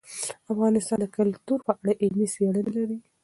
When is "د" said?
1.01-1.05